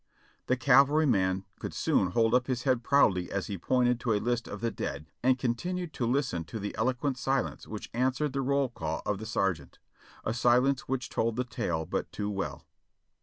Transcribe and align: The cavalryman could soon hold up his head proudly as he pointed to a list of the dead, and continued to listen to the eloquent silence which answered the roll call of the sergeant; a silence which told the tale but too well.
The 0.47 0.57
cavalryman 0.57 1.45
could 1.59 1.75
soon 1.75 2.09
hold 2.13 2.33
up 2.33 2.47
his 2.47 2.63
head 2.63 2.81
proudly 2.81 3.31
as 3.31 3.45
he 3.45 3.57
pointed 3.59 3.99
to 3.99 4.13
a 4.13 4.19
list 4.19 4.47
of 4.47 4.59
the 4.59 4.71
dead, 4.71 5.05
and 5.21 5.37
continued 5.37 5.93
to 5.93 6.07
listen 6.07 6.43
to 6.45 6.57
the 6.59 6.75
eloquent 6.75 7.19
silence 7.19 7.67
which 7.67 7.91
answered 7.93 8.33
the 8.33 8.41
roll 8.41 8.69
call 8.69 9.03
of 9.05 9.19
the 9.19 9.27
sergeant; 9.27 9.77
a 10.25 10.33
silence 10.33 10.87
which 10.87 11.09
told 11.09 11.35
the 11.35 11.43
tale 11.43 11.85
but 11.85 12.11
too 12.11 12.31
well. 12.31 12.65